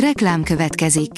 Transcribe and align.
Reklám 0.00 0.42
következik. 0.42 1.10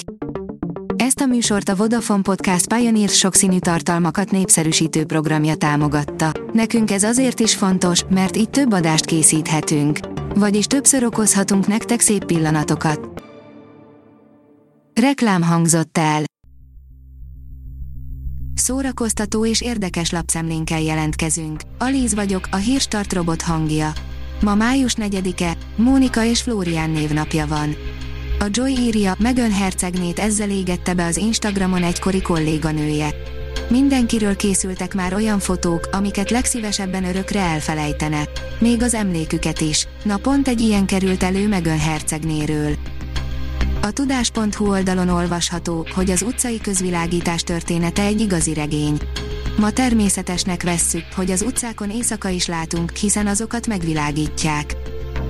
Ezt 0.95 1.19
a 1.19 1.25
műsort 1.25 1.69
a 1.69 1.75
Vodafone 1.75 2.21
Podcast 2.21 2.73
Pioneer 2.73 3.09
sokszínű 3.09 3.59
tartalmakat 3.59 4.31
népszerűsítő 4.31 5.05
programja 5.05 5.55
támogatta. 5.55 6.31
Nekünk 6.53 6.91
ez 6.91 7.03
azért 7.03 7.39
is 7.39 7.55
fontos, 7.55 8.03
mert 8.09 8.37
így 8.37 8.49
több 8.49 8.71
adást 8.73 9.05
készíthetünk. 9.05 9.99
Vagyis 10.35 10.65
többször 10.65 11.03
okozhatunk 11.03 11.67
nektek 11.67 11.99
szép 11.99 12.25
pillanatokat. 12.25 13.23
Reklám 15.01 15.41
hangzott 15.41 15.97
el. 15.97 16.23
Szórakoztató 18.53 19.45
és 19.45 19.61
érdekes 19.61 20.11
lapszemlénkkel 20.11 20.81
jelentkezünk. 20.81 21.61
Alíz 21.77 22.13
vagyok, 22.13 22.47
a 22.51 22.55
hírstart 22.55 23.13
robot 23.13 23.41
hangja. 23.41 23.91
Ma 24.41 24.55
május 24.55 24.95
4-e, 24.97 25.57
Mónika 25.75 26.23
és 26.23 26.41
Flórián 26.41 26.89
névnapja 26.89 27.47
van. 27.47 27.75
A 28.41 28.47
Joy 28.51 28.71
írja, 28.71 29.15
Megön 29.19 29.51
hercegnét 29.51 30.19
ezzel 30.19 30.49
égette 30.49 30.93
be 30.93 31.05
az 31.05 31.17
Instagramon 31.17 31.83
egykori 31.83 32.21
kolléganője. 32.21 33.09
Mindenkiről 33.69 34.35
készültek 34.35 34.93
már 34.93 35.13
olyan 35.13 35.39
fotók, 35.39 35.89
amiket 35.91 36.29
legszívesebben 36.29 37.03
örökre 37.03 37.39
elfelejtene. 37.39 38.27
Még 38.59 38.81
az 38.81 38.93
emléküket 38.93 39.61
is. 39.61 39.87
Na 40.03 40.17
pont 40.17 40.47
egy 40.47 40.61
ilyen 40.61 40.85
került 40.85 41.23
elő 41.23 41.47
Megön 41.47 41.79
hercegnéről. 41.79 42.75
A 43.81 43.91
tudás.hu 43.91 44.69
oldalon 44.69 45.09
olvasható, 45.09 45.87
hogy 45.95 46.11
az 46.11 46.21
utcai 46.21 46.61
közvilágítás 46.61 47.41
története 47.41 48.01
egy 48.01 48.21
igazi 48.21 48.53
regény. 48.53 48.97
Ma 49.57 49.71
természetesnek 49.71 50.63
vesszük, 50.63 51.05
hogy 51.15 51.31
az 51.31 51.41
utcákon 51.41 51.89
éjszaka 51.89 52.29
is 52.29 52.47
látunk, 52.47 52.95
hiszen 52.95 53.27
azokat 53.27 53.67
megvilágítják. 53.67 54.75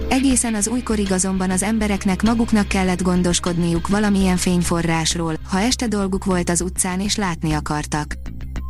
Egészen 0.10 0.56
az 0.56 0.68
újkorig 0.68 1.12
azonban 1.12 1.50
az 1.50 1.64
embereknek 1.64 2.22
maguknak 2.22 2.68
kellett 2.68 3.02
gondoskodniuk 3.02 3.88
valamilyen 3.88 4.38
fényforrásról, 4.38 5.34
ha 5.50 5.60
este 5.60 5.88
dolguk 5.88 6.26
volt 6.26 6.50
az 6.50 6.62
utcán 6.62 7.00
és 7.00 7.16
látni 7.16 7.54
akartak. 7.54 8.14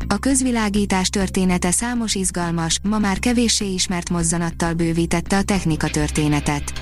A 0.08 0.18
közvilágítás 0.18 1.10
története 1.10 1.72
számos 1.72 2.16
izgalmas, 2.16 2.80
ma 2.84 3.00
már 3.00 3.20
kevéssé 3.20 3.74
ismert 3.74 4.10
mozzanattal 4.10 4.74
bővítette 4.74 5.38
a 5.38 5.44
technika 5.44 5.88
történetet. 5.88 6.74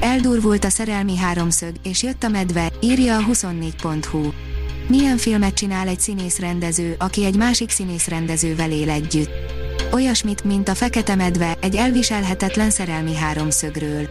Eldurvult 0.00 0.64
a 0.64 0.70
szerelmi 0.70 1.16
háromszög, 1.16 1.74
és 1.82 2.02
jött 2.02 2.22
a 2.22 2.28
medve, 2.28 2.72
írja 2.80 3.16
a 3.16 3.24
24.hu. 3.32 4.30
Milyen 4.88 5.16
filmet 5.16 5.54
csinál 5.54 5.88
egy 5.88 6.00
színészrendező, 6.00 6.94
aki 6.98 7.24
egy 7.24 7.36
másik 7.36 7.70
színészrendezővel 7.70 8.70
él 8.70 8.90
együtt? 8.90 9.61
Olyasmit, 9.92 10.44
mint 10.44 10.68
a 10.68 10.74
Fekete 10.74 11.14
Medve, 11.14 11.56
egy 11.60 11.76
elviselhetetlen 11.76 12.70
szerelmi 12.70 13.14
háromszögről. 13.14 14.08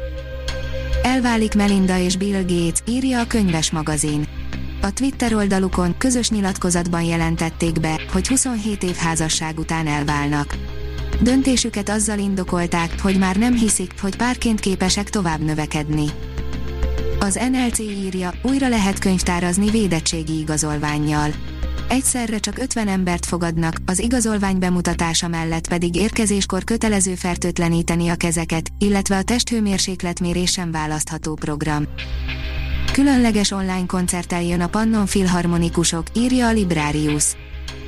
Elválik 1.04 1.56
Melinda 1.56 1.98
és 1.98 2.18
Bill 2.18 2.42
Gates, 2.42 2.80
írja 2.88 3.20
a 3.20 3.28
könyves 3.28 3.72
magazin. 3.72 4.28
A 4.82 4.94
Twitter 4.94 5.34
oldalukon 5.34 5.98
közös 5.98 6.30
nyilatkozatban 6.30 7.02
jelentették 7.02 7.80
be, 7.80 8.02
hogy 8.12 8.28
27 8.28 8.84
év 8.84 8.96
házasság 8.96 9.60
után 9.60 9.88
elválnak. 9.88 10.58
Döntésüket 11.22 11.90
azzal 11.90 12.20
indokolták, 12.20 13.02
hogy 13.02 13.18
már 13.18 13.36
nem 13.36 13.56
hiszik, 13.56 13.92
hogy 14.02 14.16
párként 14.16 14.60
képesek 14.60 15.10
tovább 15.10 15.40
növekedni. 15.40 16.06
Az 17.20 17.40
NLC 17.52 17.80
írja, 17.80 18.34
újra 18.42 18.68
lehet 18.68 19.00
könyvtárazni 19.00 19.70
védettségi 19.70 20.40
igazolványjal. 20.40 21.32
Egyszerre 21.92 22.38
csak 22.38 22.58
50 22.58 22.88
embert 22.88 23.26
fogadnak, 23.26 23.76
az 23.86 24.00
igazolvány 24.00 24.58
bemutatása 24.60 25.28
mellett 25.28 25.68
pedig 25.68 25.96
érkezéskor 25.96 26.64
kötelező 26.64 27.16
fertőtleníteni 27.16 28.08
a 28.08 28.16
kezeket, 28.16 28.70
illetve 28.78 29.18
a 29.18 29.24
testhőmérsékletmérés 29.24 30.52
sem 30.52 30.72
választható 30.72 31.34
program. 31.34 31.88
Különleges 32.92 33.52
online 33.52 33.86
koncerttel 33.86 34.42
jön 34.42 34.62
a 34.62 34.68
Pannon 34.68 35.06
Filharmonikusok, 35.06 36.06
írja 36.14 36.48
a 36.48 36.52
Librarius. 36.52 37.36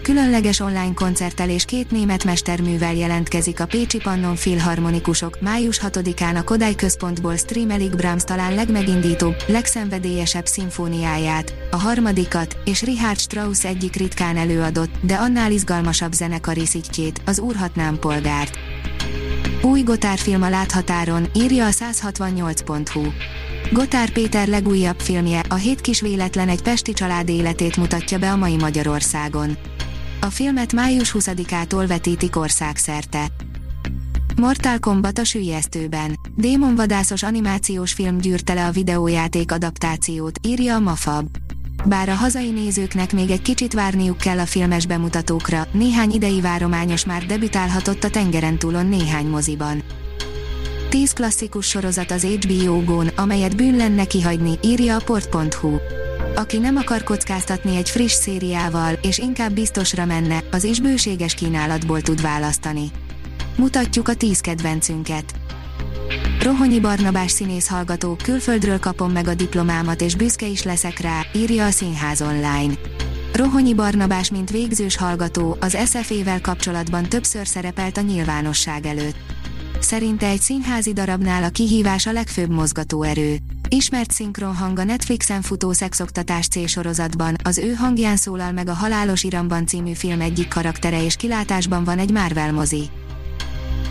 Különleges 0.04 0.60
online 0.60 0.94
koncertelés 0.94 1.66
két 1.66 1.92
német 1.92 2.24
mesterművel 2.24 2.94
jelentkezik 2.94 3.60
a 3.60 3.66
Pécsi 3.66 3.98
Pannon 3.98 4.36
Filharmonikusok, 4.36 5.42
május 5.42 5.80
6-án 5.84 6.36
a 6.36 6.44
Kodály 6.44 6.76
Központból 6.76 7.36
streamelik 7.36 7.96
Brahms 7.96 8.24
talán 8.24 8.56
legmegindítóbb, 8.56 9.36
legszenvedélyesebb 9.48 10.46
szimfóniáját, 10.46 11.54
a 11.72 11.76
harmadikat, 11.76 12.58
és 12.66 12.82
Richard 12.82 13.20
Strauss 13.20 13.66
egyik 13.66 13.96
ritkán 13.96 14.38
előadott, 14.38 14.92
de 15.02 15.16
annál 15.16 15.52
izgalmasabb 15.52 16.12
zenekari 16.12 16.66
szitjét, 16.66 17.22
az 17.26 17.40
Úrhatnám 17.40 18.00
polgárt. 18.00 18.58
Új 19.62 19.82
Gotár 19.82 20.18
film 20.18 20.42
a 20.42 20.50
láthatáron, 20.50 21.28
írja 21.34 21.66
a 21.66 21.72
168.hu. 21.72 23.02
Gotár 23.72 24.10
Péter 24.10 24.48
legújabb 24.48 25.00
filmje, 25.00 25.44
a 25.50 25.56
Hét 25.56 25.82
kis 25.82 26.02
véletlen 26.02 26.50
egy 26.50 26.62
pesti 26.62 26.94
család 26.94 27.30
életét 27.30 27.78
mutatja 27.78 28.18
be 28.18 28.32
a 28.32 28.36
mai 28.36 28.56
Magyarországon. 28.56 29.58
A 30.24 30.30
filmet 30.30 30.74
május 30.74 31.16
20-ától 31.20 31.86
vetítik 31.88 32.36
országszerte. 32.36 33.28
Mortal 34.36 34.80
Kombat 34.80 35.20
a 35.20 35.24
sülyeztőben. 35.24 36.20
Démonvadászos 36.36 37.24
animációs 37.24 37.94
film 37.94 38.18
gyűrte 38.18 38.54
le 38.54 38.66
a 38.66 38.72
videójáték 38.72 39.52
adaptációt, 39.52 40.40
írja 40.42 40.76
a 40.76 40.80
Mafab. 40.80 41.28
Bár 41.86 42.10
a 42.10 42.14
hazai 42.14 42.50
nézőknek 42.50 43.14
még 43.14 43.30
egy 43.30 43.42
kicsit 43.42 43.74
várniuk 43.74 44.18
kell 44.18 44.40
a 44.40 44.46
filmes 44.46 44.86
bemutatókra, 44.86 45.68
néhány 45.72 46.12
idei 46.12 46.42
várományos 46.42 47.06
már 47.06 47.26
debütálhatott 47.26 48.04
a 48.04 48.10
tengeren 48.10 48.58
túlon 48.58 48.86
néhány 48.86 49.28
moziban. 49.28 49.84
10 50.90 51.14
klasszikus 51.14 51.68
sorozat 51.68 52.12
az 52.12 52.24
HBO 52.24 52.84
Go-n, 52.84 53.08
amelyet 53.16 53.56
bűn 53.56 53.76
lenne 53.76 54.06
kihagyni, 54.06 54.60
írja 54.62 54.96
a 54.96 55.04
port.hu. 55.06 55.78
Aki 56.36 56.58
nem 56.58 56.76
akar 56.76 57.04
kockáztatni 57.04 57.76
egy 57.76 57.90
friss 57.90 58.14
szériával, 58.14 58.94
és 59.02 59.18
inkább 59.18 59.54
biztosra 59.54 60.06
menne, 60.06 60.44
az 60.52 60.64
is 60.64 60.80
bőséges 60.80 61.34
kínálatból 61.34 62.02
tud 62.02 62.22
választani. 62.22 62.92
Mutatjuk 63.58 64.08
a 64.08 64.14
10 64.14 64.40
kedvencünket. 64.40 65.34
Rohonyi 66.42 66.80
Barnabás 66.80 67.32
színész 67.32 67.68
hallgató, 67.68 68.18
külföldről 68.24 68.80
kapom 68.80 69.12
meg 69.12 69.28
a 69.28 69.34
diplomámat 69.34 70.02
és 70.02 70.16
büszke 70.16 70.48
is 70.48 70.64
leszek 70.64 71.00
rá, 71.00 71.22
írja 71.36 71.66
a 71.66 71.72
Színház 71.72 72.22
online. 72.22 72.74
Rohonyi 73.34 73.74
Barnabás, 73.74 74.32
mint 74.32 74.50
végzős 74.50 74.98
hallgató, 74.98 75.58
az 75.60 75.78
SFE-vel 75.86 76.42
kapcsolatban 76.42 77.04
többször 77.04 77.48
szerepelt 77.48 77.98
a 77.98 78.02
nyilvánosság 78.02 78.86
előtt. 78.86 79.18
Szerinte 79.80 80.28
egy 80.28 80.42
színházi 80.42 80.94
darabnál 80.94 81.44
a 81.44 81.50
kihívás 81.50 82.06
a 82.06 82.12
legfőbb 82.12 82.50
mozgatóerő. 82.50 83.38
Ismert 83.74 84.12
szinkronhang 84.12 84.80
a 84.80 84.84
Netflixen 84.84 85.42
futó 85.42 85.72
szexoktatás 85.72 86.48
C 86.48 86.58
az 87.44 87.58
ő 87.58 87.74
hangján 87.74 88.16
szólal 88.16 88.52
meg 88.52 88.68
a 88.68 88.74
Halálos 88.74 89.24
Iramban 89.24 89.66
című 89.66 89.94
film 89.94 90.22
egyik 90.22 90.48
karaktere 90.48 91.04
és 91.04 91.16
kilátásban 91.16 91.84
van 91.84 92.00
egy 92.00 92.12
Marvel 92.12 92.54
mozi. 92.54 92.90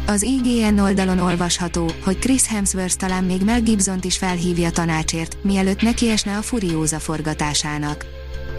Az 0.06 0.22
IGN 0.22 0.78
oldalon 0.78 1.18
olvasható, 1.18 1.90
hogy 2.04 2.18
Chris 2.18 2.46
Hemsworth 2.46 2.96
talán 2.96 3.24
még 3.24 3.44
Mel 3.44 3.60
gibson 3.60 3.98
is 4.02 4.18
felhívja 4.18 4.70
tanácsért, 4.70 5.36
mielőtt 5.42 5.82
nekiesne 5.82 6.36
a 6.36 6.42
Furióza 6.42 6.98
forgatásának. 6.98 8.06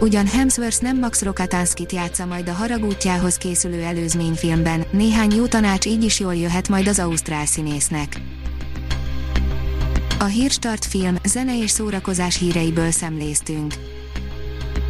Ugyan 0.00 0.26
Hemsworth 0.26 0.82
nem 0.82 0.98
Max 0.98 1.22
Rokatanskit 1.22 1.92
játsza 1.92 2.26
majd 2.26 2.48
a 2.48 2.52
haragútjához 2.52 3.36
készülő 3.36 3.82
előzményfilmben, 3.82 4.84
néhány 4.90 5.34
jó 5.34 5.46
tanács 5.46 5.86
így 5.86 6.04
is 6.04 6.20
jól 6.20 6.34
jöhet 6.34 6.68
majd 6.68 6.86
az 6.86 6.98
ausztrál 6.98 7.46
színésznek. 7.46 8.20
A 10.24 10.26
Hírstart 10.26 10.84
film, 10.84 11.16
zene 11.24 11.58
és 11.58 11.70
szórakozás 11.70 12.38
híreiből 12.38 12.90
szemléztünk. 12.90 13.74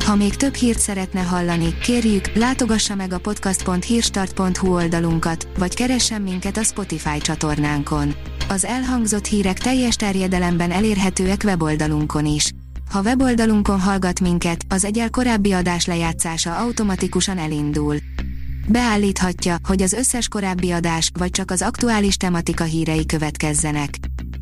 Ha 0.05 0.15
még 0.15 0.37
több 0.37 0.55
hírt 0.55 0.79
szeretne 0.79 1.21
hallani, 1.21 1.79
kérjük, 1.79 2.35
látogassa 2.35 2.95
meg 2.95 3.13
a 3.13 3.19
podcast.hírstart.hu 3.19 4.75
oldalunkat, 4.75 5.49
vagy 5.59 5.75
keressen 5.75 6.23
minket 6.23 6.57
a 6.57 6.63
Spotify 6.63 7.19
csatornánkon. 7.19 8.15
Az 8.49 8.65
elhangzott 8.65 9.27
hírek 9.27 9.59
teljes 9.59 9.97
terjedelemben 9.97 10.71
elérhetőek 10.71 11.41
weboldalunkon 11.45 12.27
is. 12.27 12.53
Ha 12.91 13.03
weboldalunkon 13.03 13.81
hallgat 13.81 14.21
minket, 14.21 14.65
az 14.69 14.85
egyel 14.85 15.11
korábbi 15.11 15.53
adás 15.53 15.87
lejátszása 15.87 16.57
automatikusan 16.57 17.39
elindul. 17.39 17.97
Beállíthatja, 18.69 19.57
hogy 19.69 19.83
az 19.83 19.93
összes 19.93 20.29
korábbi 20.29 20.71
adás, 20.71 21.11
vagy 21.19 21.31
csak 21.31 21.51
az 21.51 21.63
aktuális 21.63 22.17
tematika 22.17 22.65
hírei 22.65 23.07
következzenek. 23.07 23.99